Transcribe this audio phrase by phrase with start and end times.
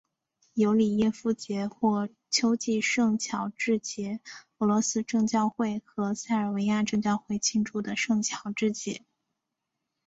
[0.55, 4.19] 尤里耶夫节或秋季圣乔治节
[4.57, 9.05] 俄罗斯正教会和塞尔维亚正教会庆祝的圣乔治节。